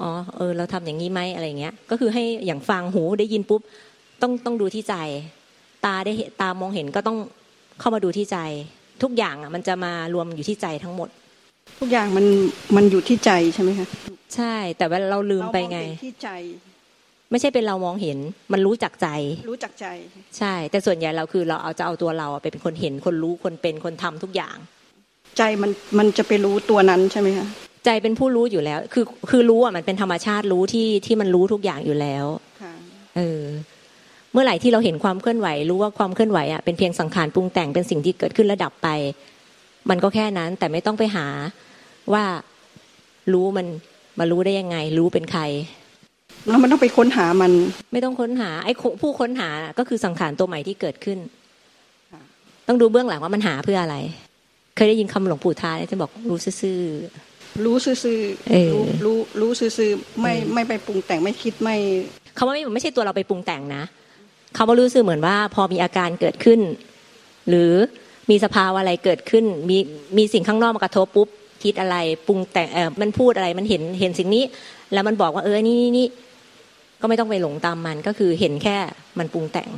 [0.00, 3.60] อ๋อเออเราทำอย่างนี้ไหมอะไรเงี้ย ก็คือให้อย่างฟังหูได้ยินปุ๊บ
[4.22, 4.94] ต้องต้องดูที่ใจ
[5.84, 7.18] ตาได้ตามองเห็นก็ต้อง
[7.80, 8.38] เข้ามาดูที่ใจ
[9.02, 11.08] ทุกอย่างอะมันจะมารวมอยู่ที่ใจทั้งหมด
[11.80, 12.26] ทุกอย่างมัน
[12.76, 13.86] มันอยู่ที่ใจใช่ไหมคะ
[14.34, 16.30] ใช่ แต่ว่าเราลืมไปไงที่ใจ
[17.30, 18.18] ไม่ใช่เป็นเรามองเห็น
[18.52, 19.08] มันรู้จักใจ
[19.50, 19.86] รู้จักใจ
[20.38, 24.56] ใช่ แต่ส่วนใหญ่เราคือเราเอาจะเอาตัวเราไปเป็นคนเห็นคนรู้คนเป็นคนทำทุกอย่าง
[25.36, 27.46] ใจมันมันจะไปรู้ตัวนั้นใช่ไหมคะ
[27.86, 32.24] ใจเป็นผู้รู้อยู่แล้ว คือคือรู้อะมันเป็นธรรมชาติรู้ที่ที่มันรู้ทุกอย่างอยู่แล้ว
[33.16, 33.42] เออ
[34.32, 38.88] เมื่อไหร่ที่เราเห็นความเคลื่อนไหว รู้ว่าความเคลื่อนไหวอะเป็นเพียงสังขารปรุงแต่งเป็นสิ่งที่เกิดขึ้นระดับไป
[39.90, 41.26] มันก็แค่นั้น แต่ไม่ต้องไปหา
[42.12, 42.24] ว่า
[43.32, 43.66] รู้มัน
[44.18, 45.42] มารู้ได้ยังไง รู้เป็นใคร
[46.48, 47.52] แล้วมันต้องไปค้นหามัน
[47.92, 51.18] ไม่ต้องค้นหา ไอ้ผู้ค้นหาก็คือสังขารตัวใหม่ที่เกิดขึ้น
[52.68, 53.96] ต้องดูเบื้องหลังว่ามันหาเพื่ออะไร
[54.74, 56.78] เคยได้ยินคำหลวงปู่ทาที่บอกรู้ซื่อ
[57.64, 58.20] รู้ซื่อ
[58.72, 59.90] รู้รู้รู้ซื่อ
[60.20, 61.76] ไม่ไม่ไปปรุงแต่งไม่คิดไม่
[62.36, 63.82] คำว่าไม่ไม่ใช่ตัวเราไปปรุงแต่งนะ
[64.56, 66.60] คำว่ารู้ซื่อเหมือนว่า พอมีอาการเกิดขึ้น
[67.48, 67.72] หรือ
[68.30, 69.78] มีสภาวะอะไรเกิดขึ้น มี
[70.16, 71.28] มีสิ่งข้างนอกมากระทบปุ๊บ
[71.64, 74.44] คิดอะไรปรุงแต่งเออมันพูดอะไรมันเห็นเห็นสิ่งนี้
[74.92, 76.06] แล้วมันบอกว่าเออนี่นี่นี่
[77.00, 78.76] ก็ไม่ต้องไปหลงตามมันก็คือเห็นแค่
[79.18, 79.70] มันปรุงแต่ง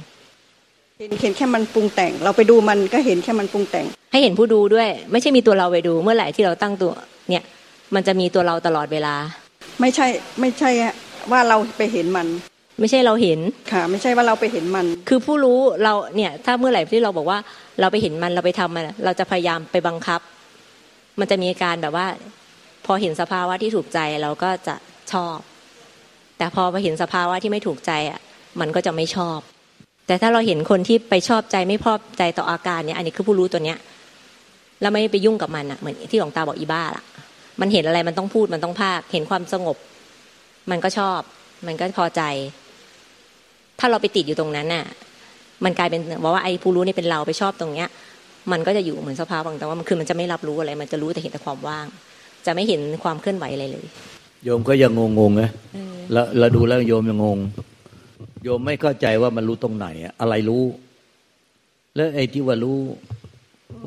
[0.98, 6.92] เห็นเห็นแค่มันปรุงแต่ง เราไปดูมันก็เห็นแค่มันปรุงแต่ง ให้เห็นผู้ดูด้วย ไม่ใช่มีตัวเราไปดูเมื่อไหร่ที่เราตั้งตัว
[7.30, 7.44] เนี่ย
[7.94, 9.14] มันจะมีตัวเราตลอดเวลา
[9.80, 10.06] ไม่ใช่
[10.40, 10.70] ไม่ใช่
[11.30, 12.26] ว่าเราไปเห็นมัน
[12.80, 13.40] ไม่ใช่เราเห็น
[13.72, 17.38] ค่ะ ไม่ใช่ว่าเราไปเห็นมัน คือผู้รู้เราเนี่ยถ้าเมื่อไหร่ที่เราบอกว่า
[17.80, 20.20] เราไปเห็นมันเราไปทำมันเราจะพยายามไปบังคับ
[21.18, 22.06] มันจะมีการแบบว่า
[22.86, 24.74] พอเห็นสภาวะที่ถูกใจเราก็จะ
[25.12, 25.36] ชอบ
[26.38, 28.20] แต่พอไปเห็นสภาวะที่ไม่ถูกใจอะ
[28.60, 29.38] มันก็จะไม่ชอบ
[30.06, 33.78] แต่ถ้าเราเห็นคนที่ไปชอบใจไม่พอใจต่ออาการเนี้ยอันนี้คือผู้รู้ตัวเนี้ย
[34.80, 37.04] แล้วไม่ไปยุ่งกับมันอะเหมือนที่หลวงตาบอกอีบ้าล่ะ
[37.60, 39.76] มันเห็นอะไรมันต้องพูดมันต้องภาค เห็นความสงบ
[40.70, 41.20] มันก็ชอบ
[41.66, 42.22] มันก็พอใจ
[43.78, 44.84] ถ้าเราไปติดอยู่ตรงนั้นน่ะ
[45.64, 47.88] มันกลายเป็นบอกว่าไอ้ผู้รู้นี่เป็นเราไปชอบตรงเนี้ย
[48.52, 51.86] มันก็จะอยู่เหมือนสภาวะแต่ว่ามันคือมันจะไม่รับรู้อะไร มันจะรู้แต่เห็นแต่ความว่าง
[52.46, 53.86] จะไม่เห็นความเคลื่อนไหวอะไรเลย
[54.44, 55.50] โยมก็ยังงงๆนะ
[56.12, 57.38] แล้วเราดูแล้วโยมยังงง
[58.42, 59.86] โยมไม่เข้าใจว่ามันรู้ตรงไหน
[60.20, 60.64] อะไรรู้
[61.94, 62.78] แล้วไอ้ที่ว่ารู้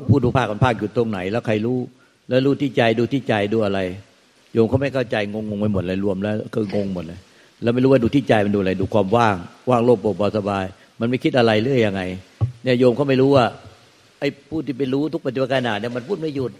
[0.08, 1.78] ผู้ดูภาคกันภาคอยู่ตรงไหน แล้วใครรู้
[2.28, 3.80] แล้วรู้ที่ใจดูที่ใจดูอะไร
[4.52, 7.18] โยมเขาไม่เข้าใจงงงไปหมดเลยรวมแล้วคืองงหมดเลย
[7.62, 9.36] แล้วไม่รู้ว่าดูที่ใจมันดูอะไร ดูความว่าง
[9.70, 10.64] ว่างโลกโปร่งเบาสบาย
[11.00, 12.02] มันไม่คิดอะไรเรื่อยยังไง
[12.62, 13.44] เนี่ยโยมเขาไม่รู้ว่า
[14.20, 16.52] ไอ้ผู้ที่ไปรู้ทุกปัจจุบันขณะเนี่ยมันพูดไม่หยุด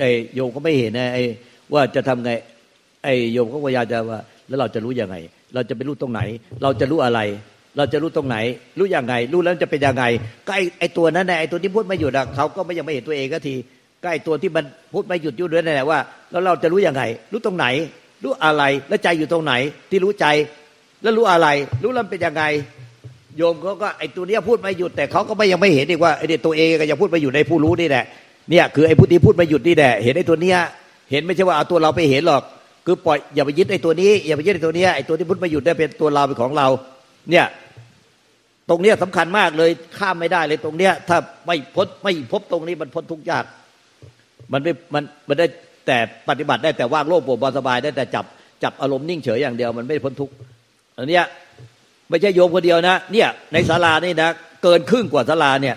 [0.00, 1.22] ไอ้โยมก็ไม่เห็นนะไอ้
[1.72, 2.30] ว่าจะทำไง
[3.04, 5.16] ไอ้โยมก็พยายามจะว่า แล้วเราจะรู้ยังไง
[5.54, 6.20] เราจะไปรู้ตรงไหน
[6.62, 7.20] เราจะรู้อะไร
[7.76, 8.36] เราจะรู้ตรงไหน
[8.78, 10.04] รู้ยังไง รู้แล้วจะเป็นยังไง
[10.46, 13.54] ก็ไอ้ไอ้ตัวนั้นไอ้ตัวที่พูดไม่หยุดอะเขาก็ไม่ยังไม่เห็นตัวเองก็ที
[14.02, 15.98] ใก็ไอ้ตัวที่มันพูดไม่หยุดอยู่ด้วยนั่นแหละว่า
[16.30, 17.66] แล้วเราจะรู้ยังไง รู้ตรงไหน
[18.24, 19.52] รู้อะไรแล้วใจอยู่ตรงไหน
[19.90, 20.26] ที่รู้ใจ
[21.02, 21.48] แล้วรู้อะไร
[21.82, 22.42] รู้แล้วเป็นยังไง
[23.36, 28.04] โยมเขาก็ไอ้ตัวนี้พูดไม่หยุดแต่เขาก็ไม่ยังไม่เห็นอีกว่าไอ้ตัวเองก็ยังพูดไม่หยุดในผู้รู้นี่แหละ
[28.50, 30.58] เนี่ยคือไอ้ผู้ที่พูดไม่หยุดนี่แหละเห็นไอ้ตัวเนี้ย
[31.10, 32.42] เห็นไม่ใช่ว่าเอาตัวเราไปเห็นหรอก
[32.86, 36.68] คือปล่อยอย่าไปยึดไอ้ตัวนี้อย่าไปยึดไอ้ตัวเนี้ยไอ้ตัวที่พุทธมาหยุดได้เป็นตัวเราเป็นของเรา
[37.30, 37.46] เนี่ย
[38.68, 43.44] ตรงเนี้ยสำคัญมากเลยข้ามไม่ได้เลยตรงเนี้ยถ้าไม่พ้นไม่พบตรงนี้มันพ้นทุกยาก
[44.52, 45.46] มันไม่มันมันได้
[45.86, 48.24] แต่ปฏิบัติได้แต่ว่างโลกโปร่งสบายได้แต่จับ
[48.62, 50.30] จับอารมณ์นิ่งเฉยอย่างเดียวมันไม่พ้นทุก
[50.96, 51.24] อันเนี้ย
[52.08, 54.30] ไม่ใช่โยมคนเดียวนะ เนี่ยในศาลานี่นะ
[54.62, 55.76] เกินครึ่งกว่าศาลาเนี่ย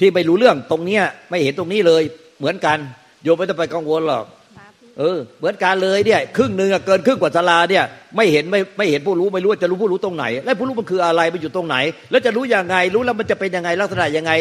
[0.00, 2.02] ที่ไม่รู้เรื่องตรงเนี้ยไม่เห็นตรงนี้เลย
[2.38, 2.78] เหมือนกัน
[3.22, 4.26] โยมไม่ต้องไปกังวลหรอก
[4.98, 7.84] เออเหมือนการเลยเนี่ยครึ่งหนึ่งเกินครึ่งกว่าสลาเนี่ย
[8.16, 11.76] ไม่เห็นไม่ไม่เห็นผู้รู้ไม่รู้จะรู้ผู้รู้ตรงไหน และผู้รู้มันคืออะไรมันอยู่ตรงไหน
[12.10, 14.32] แล้วจะรู้ยังไงรู้แล้วมันจะเป็นยังไงลักษณะยังไง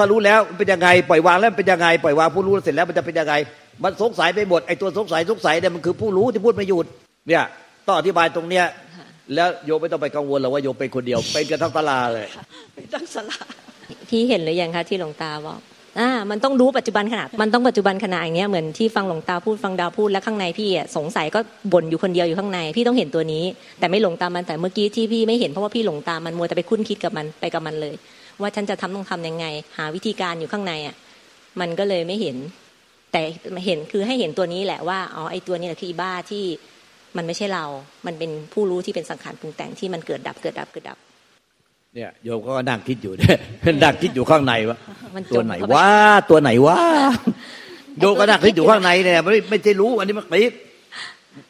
[0.00, 3.34] ถ้ารู้แล้วเป็นยังไงปล่อยวางแล้วเป็นยังไงปล่อยวางผู้รู้เสร็จแล้วมันจะเป็นยังไง
[3.84, 6.86] มันสงสัยไปหมดไอ้ตัวสงสัยสงสัยเนี่ยมันคือผู้รู้ที่พูดไม่หยุด
[7.28, 7.44] เนี่ย
[7.86, 8.64] ต้องอธิบายตรงเนี้ย
[9.34, 12.26] แล้วโยมไม่ต้องไปกังวลหรอกว่าโยมเป็นคนเดียว เป็นกันทั้งตลาเลย
[12.74, 13.38] เป็นทั้งสลา
[14.08, 15.58] พี่เห็นหรือยังคะที่หลวงตาบอก
[15.98, 21.40] อ่ามันต้องรู้ปัจจุบันขนาดมันต้องปัจจุบันขนาดอย่างเงี้ยเหมือนที่ฟังหลวงตาพูดฟังดาวพูดแล้วข้างในพี่อะสงสัยก็
[21.72, 23.44] บ่นอยู่คนเดียวอยู่ข้างใน พี่ต้องเห็นตัวนี้
[23.78, 27.94] แต่ไม่หลงตามมันแต่เมื่อกี้ที่พี่ไม่เห็นเพราะว่าพี่หลงตามมันมัวแต่ไปคุ้นคิดกับมันไปกับมันเลย
[28.42, 29.46] ว่าฉันจะทำต้องทํำยังไง
[29.78, 30.96] หาวิธีการอยู่ข้างในอะ
[31.60, 32.36] มันก็เลยไม่เห็น
[33.12, 33.20] แต่
[33.66, 36.44] เห็นคือให้เห็นตัวนี้แหละว่าอ๋อไอตัวนี้แหละคืออีบ้าที่
[37.16, 37.64] มันไม่ใช่เรา
[38.06, 40.98] มันเป็นผู้รู้ที่เป็นสังขารปรุงแต่งที่มันเกิดดับเกิดดับเกิดดับ
[41.94, 43.38] เนี่ยโยมก็นั่งคิดอยู่เนี่ย
[43.82, 44.78] นั่งคิดอยู่ข้างในว่า
[45.32, 45.88] ตัวไหนว่า
[46.30, 46.80] ตัวไหนว่า
[47.98, 50.52] โยมก็นั่งคิดอยู่ข้างในเนี่ยไม่ไม่ใช่รู้อันนี้มันคิด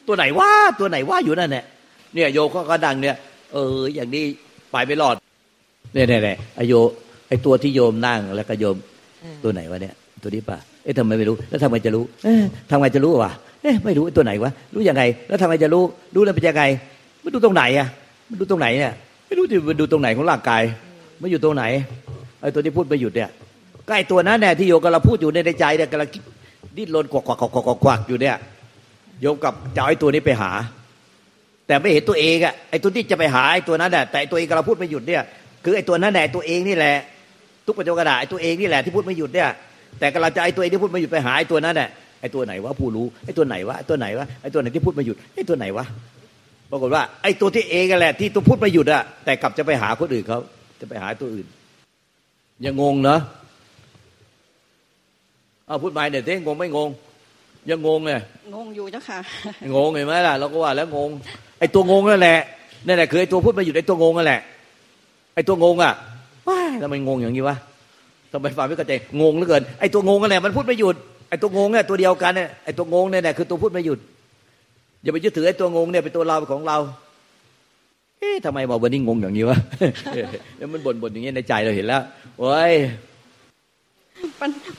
[0.07, 0.50] ตัวไหนว่า
[0.81, 1.64] ตัวไหนว่าอยู่นั่นแหละ
[2.14, 3.16] เนี่ยโยมก็ดังเนี่ย
[3.53, 4.24] เออ อย่างนี้
[4.72, 5.14] ไปไม่รอด
[5.92, 6.72] เนี่ยเนี่ยไอโย
[7.29, 8.76] ไอตัวที่โยมนั่งแล้วก็โยม
[9.44, 15.83] ตัวไหนวะเนี่ย ตัวนี้ป่ะเอ๊ะทำไมไม่รู้ แล้วทำไมจะรู้เอ๊ะทำไมจะรู้วะเอ๊ะไม่รู้ตัวไหนวะรู้ยังไง แล้วทำไมจะรู้
[16.14, 16.62] รู้แล้วเป็นยังไง
[17.22, 17.88] ไม่รู้ตรงไหนอะ
[18.29, 18.92] ไม่รู้ตรงไหนเนี่ย
[19.26, 20.62] ไม่รู้จะดูตรงไหนของร่างกาย
[21.18, 21.64] ไม่อยู่ตรงไหน
[22.40, 23.31] ไอ้ตัวที่พูดไปหยุดเนี่ย
[23.87, 26.09] ก็ไอ้ตัวนั้นแน่ที่โยกกำลังพูดอยู่ในใจเนี่ยกำลัง
[26.76, 28.37] ดิ้นรนกวักกวักกวักกวักกวักอยู่เนี่ย
[29.20, 30.50] โยมกับจะเอาไอ้ตัวนี้ไปหา
[31.66, 35.22] แต่ไม่เห็นตัวเองอะไอ้ตัวที่จะไปหาไอ้ตัวนั้นแหละแต่ตัวเองกำลังพูดไม่หยุดเนี่ย
[35.64, 36.96] คือไอ้ตัวนั้นแหละตัวเองนี่แหละ
[37.66, 39.49] ทุกปัจจุบันไอ้ตัวเองนี่แหละที่พูดไม่หยุดเนี่ย
[39.99, 41.88] แต่กำลังจะไอ้ตัวเองที่พูดไม่หยุดไปหาไอ้ตัวนั้นแหละ
[42.20, 45.85] ไอ้ตัวไหนวะผู้รู้ไอ้ตัวไหนวะไอ้ตัวไหนวะไอ้ตัวไหนที่พูดไม่หยุดไอ้ตัวไหนวะ
[46.70, 50.38] ปรากฏว่าไอ้ตัวที่เองกันแหละที่ตัวพูดไม่หยุดอะแต่กลับจะไปหาคนอื่นเขา
[50.81, 51.46] จะไปหาตัวอื่น
[52.64, 53.20] ยังงงเนาะ
[55.66, 56.90] เอาพูดไปเนี่ยเท่งงไม่งง
[57.70, 58.20] ยังงงเลย
[58.55, 59.18] งงอยู่เจ้าค่ะ
[59.75, 61.11] งงเห็นไหมล่ะเราก็ว่าแล้วงง
[61.59, 62.38] ไอ้ตัวงงนั่นแหละ
[62.87, 65.94] นั่นแหละคือไอ้ตัวพูดไม่หยุดไอ้ตัวงงนั่นแหละไอ้ตัวงงอะ
[66.48, 67.57] ว้าทำไมงงอย่างนี้วะ
[68.33, 70.96] ทำไมฟังไม่เข้าใจงงเหลือเกินไอ้ตัวงงนั่นแหละมันพูดไม่หยุด
[71.29, 73.98] ไอ้ตัวงงเนี่ยตัวเดียวกันเนี่ยไอ้ตัวงงเนี่ยคือตัวพูดไม่หยุด
[75.03, 76.79] อย่าไปยึดถือไอ้ตัวงงเนี่ยเป็นตัวเราของเรา
[78.18, 79.59] เอ๊ะทำไมบอกวันนี้งงอย่างนี้วะ
[80.59, 82.03] แล้วมันบ่นบ่นอย่างนี้ในใจเราเห็นแล้ว
[82.38, 82.72] โอ้ย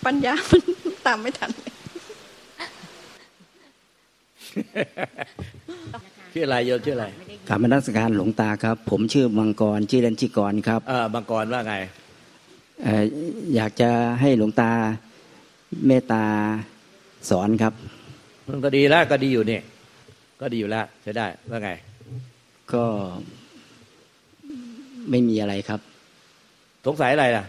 [0.06, 0.62] ปัญญามัน
[1.06, 1.50] ตามไม่ทัน
[6.34, 7.06] ชื่ออะไรโยมชื่ออะไร
[7.48, 11.76] กรรมนักการหลวงตาครับ ผมชื่อมังกรชื่อเล่นชิกรครับเออมังกรว่าไง
[13.56, 13.90] อยากจะ
[14.22, 14.72] ให้หลวงตา
[15.88, 16.24] เมตตา
[17.30, 17.74] สอนครับ
[18.48, 19.64] มันก็ดีแล้วก็ดีอยู่เนี่ย
[20.42, 21.70] ก็ดีอยู่แล้วใช้ได้ว่าไง
[22.74, 22.84] ก็
[25.10, 25.80] ไม่มีอะไรครับ
[26.86, 27.44] สงสัยอะไรล่ะ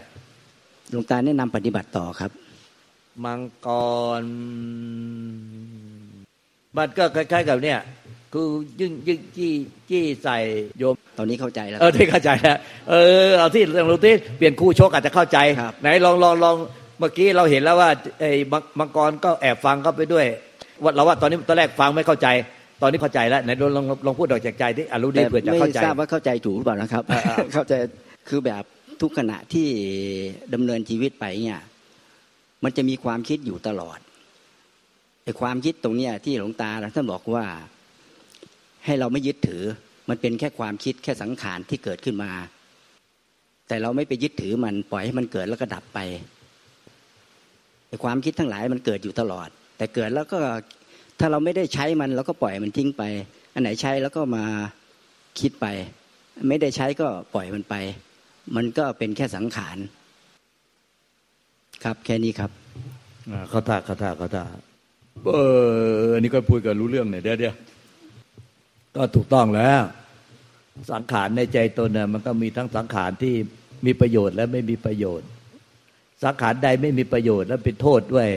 [0.91, 2.31] หลวงตาแนะนำปฏิบัติต่อครับ
[3.25, 3.67] มังก
[4.21, 4.23] ร
[6.77, 7.79] มันก็คล้ายๆกับเนี่ย
[8.33, 8.49] คือ
[8.81, 9.51] ยิ่งยิ่งจี้
[9.89, 10.37] จี้ใส่
[10.79, 12.57] โยม ตอนนี้เข้าใจแล้ว เออที่เข้าใจแล้ว
[12.89, 12.93] เอ
[13.27, 15.37] อเอาที่ลองดูที่เปลี่ยนคู่ชกอาจจะเข้าใจ
[15.81, 16.55] ไหนลองลองลอง
[16.99, 18.31] เมื่อกี้เราเห็นแล้วว่าไอ้
[18.79, 20.25] มังกรก็แอบฟังเข้าไปด้วย
[20.83, 22.27] ว่าเราว่าตอนนี้ตอนแรกฟังไม่เข้าใจ
[22.81, 27.03] ตอนนี้เข้าใจแล้วไหนลองลองพูดออกจากใจที่อรู้ดีเพื่อจะเข้าใจไม่ทราบว่าเข้าใจถูกหรือเปล่านะครับ
[27.53, 27.73] เข้าใจ
[28.29, 28.63] คือแบบ
[29.01, 29.67] ทุกขณะที่
[30.53, 31.61] ดำเนินชีวิตไปเนี่ย
[32.63, 33.99] มันจะมีความคิดอยู่ตลอด
[35.23, 37.45] ไอ้ความคิดตรงเนี้ยที่หลวงตาท่านบอกว่า
[38.85, 39.63] ให้เราไม่ยึดถือ
[40.09, 42.31] มันเป็นแค่ความคิดแค่สังขารที่เกิดขึ้นมา
[43.67, 45.99] แต่เราไม่ไปยึดถือมันปล่อยให้มันเกิดแล้วก็ดับไป
[48.03, 50.39] ความคิดทั้งหลายมันเกิดอยู่ตลอด แต่เกิดแล้วก็
[51.19, 53.03] ถ้าเราไม่ได้ใช้มันเราก็ปล่อยมันทิ้งไป
[53.53, 54.43] อันไหนใช้แล้วก็มา
[55.39, 55.65] คิดไป
[56.47, 57.75] ไม่ได้ใช้ก็ปล่อยมันไป
[58.55, 59.77] มันก็เป็นแค่สังขาร
[61.83, 62.51] ครับแค่นี้ครับ
[63.49, 64.43] เขาทาเขาทาเขาทา
[65.35, 65.39] เอ
[66.05, 67.55] ออันนี้ก็พูดกันรู้เรื่องเนี่ยเดี๋ยวเดี๋ยว
[68.95, 69.81] ก็ถูกต้องแล้ว
[70.91, 73.33] สังขารในใจตนเนี่ยมันก็มีทั้งสังขารที่
[73.85, 75.27] มีประโยชน์และไม่มีประโยชน์
[76.23, 78.27] สังขารใดไม่มีประโยชน์และเป็นโทษด้วย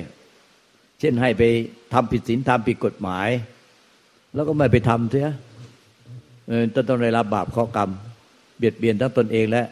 [1.01, 1.43] เช่นให้ไป
[1.95, 3.29] ทำผิดศีลทำผิดกฎหมาย
[4.35, 5.31] แล้วก็ไม่ไปทำเสีย
[6.75, 7.91] จะต้องได้รับบาปข้อกรรม
[8.59, 9.63] เบียดเบียนทั้งตนเองและ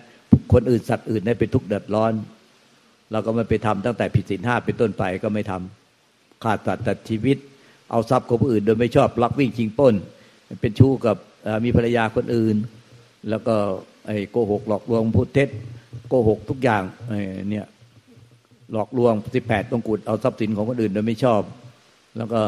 [0.52, 2.12] คนอื่นสัตว์อื่นให้เป็นทุกข์เดือดร้อน
[3.12, 7.36] เราก็ไม่ไปทำตั้งแต่ผิดศีลห้าเป็นต้นไปก็ไม่ทำขาดสัตว์ตัดชีวิต
[7.90, 9.94] เอาทรัพย์ของผู้อื่นโดยไม่ชอบลักวิ่งชิงป้น
[10.60, 11.16] เป็นชู้กับ
[11.64, 12.56] มีภรรยาคนอื่น
[13.30, 13.56] แล้วก็
[14.06, 15.48] ไอ้โกหกหลอกลวงพูดเท็จ
[16.08, 16.82] โกหกทุกอย่าง
[17.50, 17.66] เนี่ย
[18.72, 21.42] หลอกลวงสิบแปดต้องกุดเอาทรัพย์สินของคนอื่นโดยไม่ชอบ
[22.18, 22.40] แล้วก็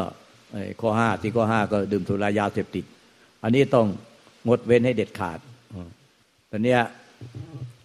[0.80, 2.84] ข้อห้าที่ข้อห้าก็ดื่มสุรายาเสพติด
[3.42, 3.86] อันนี้ต้อง
[4.46, 5.38] งดเว้นให้เด็ดขาด
[6.50, 6.76] ตอนนี้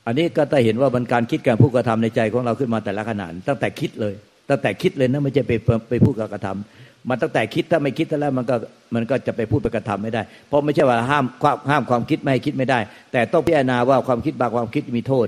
[0.05, 4.13] อันนี้ก็จะเห็นว่ามันการคิดการพูดกระทำในใจของเราขึ้นมาแต่ละขนาดตั้งแต่คิดเลย
[4.49, 5.51] ตั้งแต่คิดเลยนะไม่ใช่ไป
[5.89, 8.55] ไปพูดกับกระทำ มันตั้งแต่คิดถ้าไม่คิดแล้วมันก็
[8.95, 12.79] มันก็จะไปพูดไปกระทำไม่ได้ เพราะไม่ใช่ว่าห้ามความห้ามความคิดไม่ให้คิดไม่ได้
[13.11, 15.27] แต่ต้องพิจารณาว่าความคิดบางความคิดมีโทษ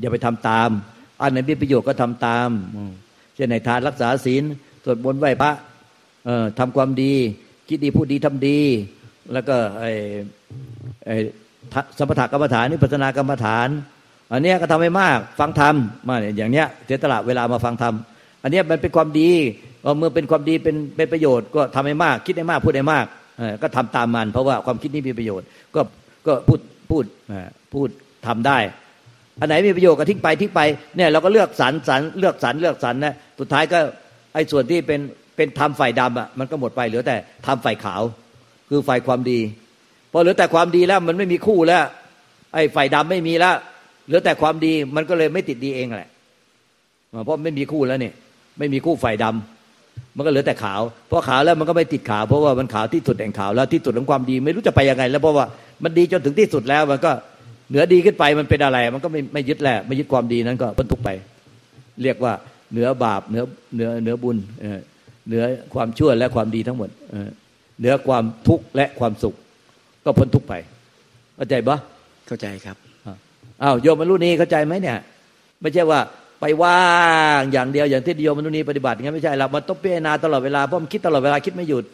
[0.00, 0.70] อย่าไปทำตาม
[1.20, 2.48] อันไหนมีประโยชน์ก็ทำตาม
[3.34, 4.42] เช่นในทานรักษาศีล
[4.84, 5.52] สวดมนต์ไหว้พระ
[6.58, 7.14] ทำความดี
[7.68, 8.60] คิดดีพูดดีทำดี
[9.32, 9.90] แล้วก็ไอ้
[11.06, 11.16] ไอ้
[11.98, 13.68] สมถกรรมฐานนิพพานากรรมฐาน
[14.32, 15.74] อันเนี้ยก็ทำให้มากฟังธรรม
[16.08, 17.94] มาอย่างเนี้ยเสียตละเวลามาฟังธรรม
[18.42, 19.30] อันเนี้ยมันเป็นความดี
[19.98, 23.06] เมื่อเป็นความดีเป็นเป็นประโยชน์ก็ทำให้มากคิดได้มากพูดได้มาก
[23.62, 25.80] ก็ทำตามมัน เพราะว่าความคิดนี้มีประโยชน์ ก็
[26.26, 27.04] ก็พูดพูด
[27.74, 27.88] พูด
[28.26, 28.58] ทำได้
[29.40, 30.60] อันไหนมีประโยชน์ก็ทิ้งไปทิ้งไป
[30.96, 33.78] เนี่ยเราก็เลือกสรรสรรเลือกสรรเลือกสรรนะสุดท้ายก็
[34.34, 35.00] ไอ้ส่วนที่เป็น
[35.36, 37.16] เป็นทำฝ่ายดำอะมันก็หมดไปเหลือแต่
[37.46, 38.02] ทำฝ่ายขาว
[38.68, 39.40] คือฝ่ายความดี
[40.12, 41.82] พอเหลือแต่ความดีแล้วมันไม่มีคู่แล้ว
[42.54, 43.56] ไอ้ฝ่ายดำไม่มีแล้ว
[44.06, 46.10] เหลือแต่ความดีมันก็เลยไม่ติดดีเองแหละ
[47.24, 48.14] เพราะไม่มีคู่แล้วเนี่ย
[48.58, 49.53] ไม่มีคู่ฝ่ายดำ
[50.16, 55.46] มันก็เหลือแต่ขาวเพราะขาวแล้วมันก็ไม่ติดขาว เพราะว่ามันขาวที่สุดแห่งขาวแล้วที่สุดของความดีไม่รู้จะไปยังไง แล้วเพราะว่า
[55.84, 57.12] มันดีจนถึงที่สุดแล้ว มันก็
[57.68, 61.10] เหนือดีขึ้นไปมันเป็นอะไร มันก็ไม่ไม่ยึดแหละไม่ยึดความดีนั้นก็พ้นทุกไป
[62.02, 62.32] เรียกว่า
[62.72, 63.42] เหนือบาปเหนือ
[63.74, 64.36] เหนือเหนือบุญ
[65.28, 66.90] เหนือความชั่วและความดีทั้งหมด
[67.78, 69.34] เหนือความทุกข์และความสุข
[70.04, 70.54] ก็พ้นทุกไป
[71.36, 71.78] เข้าใจปะ
[72.26, 72.76] เข้าใจครับ
[73.62, 74.98] อ้าวโยมมรุณีเข้าใจไหมเนี่ย
[75.60, 76.00] ไม่ใช่ว่า
[76.46, 76.84] ไปว่า
[77.38, 81.84] งอย่างเดียวอย่างที่โยมมนุณีปฏิบัติงั้นไม่ใช่เรามันต้องพิจารณาตลอดเวลาเพราะมันคิดตลอดเวลาคิดไม่หยุด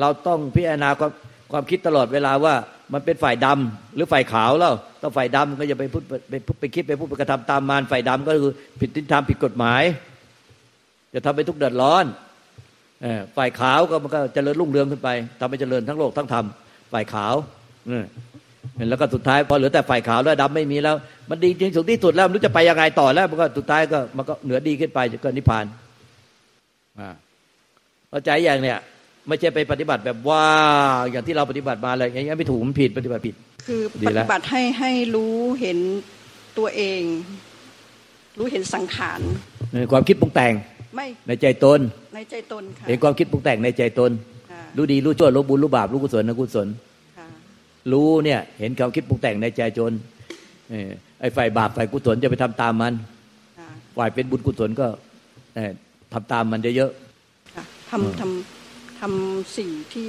[0.00, 1.10] เราต้องพิจารณาความ
[1.52, 2.54] ความคิดตลอดเวลาว่า
[2.92, 9.82] มันเป็นฝ่ายดำหรือฝ่ายขาวแล้วต้องฝ่ายดำก็จะไปพูดไปไปคิดไปพูดไปกระทำตามมารฝ่ายดำก็คือผิดทิฏฐานผิดกฎหมาย
[11.14, 12.04] จะทำไปทุกเดือดร้อน
[13.36, 15.08] ฝ่ายขาวก็มันก็เจริญรุ่งเรืองขึ้นไป
[15.40, 16.44] ทำให้เจริญทั้งโลกทั้งธรรม
[16.92, 17.34] ฝ่ายขาว
[18.88, 20.96] แล้วก็สุดท้ายพอเหลือแต่ฝ่ายขาวแล้วดำไม่มีแล้ว
[21.30, 25.64] มันดีจริงสุดที่สุดแล้วมันรู้จะไปยังไงต่อแล้ว มันก็สุดท้ายก็มันก็เหนือดีขึ้นไปก็นิพพาน
[27.00, 27.10] อ่า
[28.10, 28.78] เข้าใจอย่างเนี้ย
[29.28, 30.44] ไม่ใช่ไปปฏิบัติแบบว่า
[31.10, 33.34] อย่างที่เราปฏิบัติมาเลยอย่างนี้ไม่ถูกมันผิดปฏิบัติผิด
[33.66, 35.78] คือปฏิบัติให้ให้รู้เห็น
[36.58, 37.02] ตัวเอง
[38.38, 39.20] รู้เห็นสังขาร
[39.92, 40.52] ความคิดปรุงแต่ง
[40.96, 41.80] ไม่ในใจตน
[42.14, 44.10] ในใจตนค่ะเห็นความคิดปรุงแต่งในใจตน
[44.76, 46.68] รู้ดีรู้ชั่วรู้บุญรู้บาปรู้กุศลนะกุศล
[47.92, 49.92] รู้เนี่ยเห็นความคิดปรุงแต่งในใจจน
[51.20, 52.94] ไอ้ฝ่ายบาปฝ่ายกุศลจะไปทำตามมัน
[53.98, 54.86] ฝ่ายเป็นบุญกุศลก็
[56.12, 60.08] ทำตามมันเยอะๆทำทำทำสิ่งที่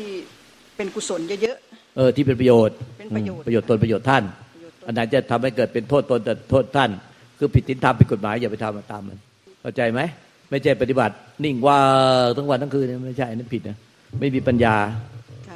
[0.76, 4.24] เป็นกุศลเยอะๆเออที่เป็นประโยชน์เป็นประโยชน์ประโยชน์ตนประโยชน์ท่าน
[4.86, 6.90] อันไหนจะทำให้เกิดเป็นโทษตนแต่โทษท่าน
[7.38, 9.18] คือผิดศีลธรรมผิดกฎหมายอย่าไปทำตามมัน
[9.62, 10.02] เข้าใจไหม
[10.50, 11.78] ไม่ใช่ปฏิบัติ นิ่งว่า
[12.38, 13.78] ทั้งวันทั้งคืนไม่ใช่นั่นผิดนะ
[14.20, 14.76] ไม่มีปัญญา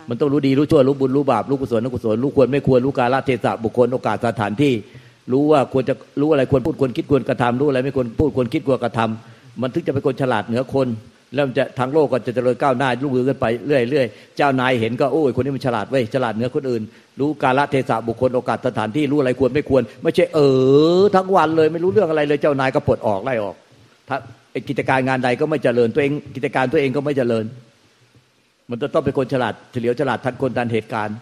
[0.09, 4.73] มันต้องรู้ดีรู้ชั่วรู้บุญรู้บาปรู้กุศลรู้กุศลรู้ควรไม่ควรรู้กาลเทศะบุคคลโอกาสสถานที่
[5.31, 10.87] รู้ว่าควรจะรู้อะไรควรพูดควรคิดควรกระทำรู้อะไรไม่ควรพูดควรคิดควรกระทำมันถึงจะเป็นคนฉลาดเหนือคน
[11.35, 14.05] แล้วจะทางโลกก็จะเจริญก้าวหน้าลูกมือกันไปเรื่อยเรื่อย
[14.37, 16.81] เจ้านายเห็นก็โอ้ยคนนี้มันฉลาดเว้ยฉลาดเหนือคนอื่น
[17.19, 20.39] รู้กาลเทศะบุคคลโอกาสสถานที่รู้อะไรควรไม่ควร ไม่ใช่เอ
[20.99, 23.55] อทั้งวันเลยไม่รู้เรื่องอะไรเลยเจ้านายก็ปลดออกไล่ออก
[24.09, 24.17] ถ้า
[24.69, 27.43] กิจการงานใดก็ไม่เจริญตัวเองกิจการตัวเองก็ไม่เจริญ
[28.69, 31.15] มันจะต้องเป็นคนฉลาดเฉลียวฉลาดทันคนทันเหตุการณ์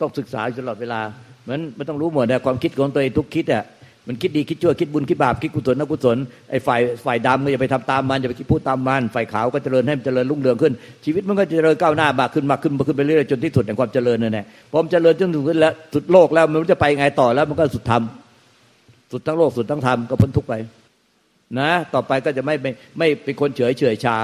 [0.00, 1.00] ต้องศึกษาตลอดเวลา
[1.44, 3.64] เหมือนมันต้องรู้หมดนะความคิดของตัวเองทุกคิดอะ
[4.10, 6.16] มันคิดดีคิดชั่วคิดบุญคิดบาปคิดกุศลนกุศล
[6.50, 10.72] ไอ้ฝ่ายฝ่ายดำก็อย่าไปทำตามมันอย่าไปคิดพูดตามมันฝ่ายขาวก็เจริญให้มันเจริญรุ่งเรืองขึ้น
[11.04, 18.02] ชีวิตมันก็เจริญก้าวหน้ามากขึ้นมากขึ้นมากขึ้นไปเรื่อยจนที่สุดแห่งความเจริญนั่นแหละพอมันเจริญจนถึงแล้วสุดโลกแล้วมันจะไปไงต่อแล้วมันก็สุดธรรม
[19.12, 20.54] สุดทั้งโลกสุดทั้งธรรมก็พ้นทุกไป
[21.58, 24.16] นะ ต่อไปก็จะไม่ไม่ไม่เป็นคนเฉยเฉยชา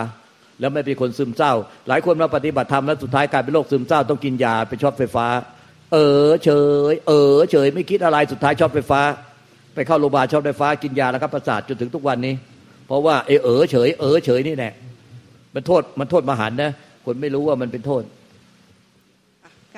[0.61, 1.53] แล้วไม่เป็นคนซึมเศร้า
[1.89, 5.27] หลายคนมาปฏิบัติธรรมแล้วสุดท้ายกลายเป็นโรคซึมเศร้าต้องกินยาไปช็อตไฟฟ้า
[5.93, 6.51] เออเฉ
[6.93, 9.01] ย เออเฉยไม่คิดอะไรสุดท้ายช็อตไฟฟ้า
[9.75, 12.35] ไปเข้าโรงพยาบาลช็อตไฟฟ้ากินยาแล้วครับประสาทจนถึงทุกวันนี้
[12.87, 14.73] เพราะว่าเออเออเฉย เออเฉยนี่แหละ
[15.55, 16.73] มันโทษมันโทษมหันนะ
[17.05, 18.03] คนไม่รู้ว่ามันเป็นโทษ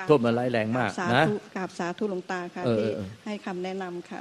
[0.09, 1.25] โทษมันร้ายแรงมากนะ
[1.57, 2.91] กราบสาธุหลวงตาค่ะที่
[3.27, 4.19] ให้คำแนะนำค่ะ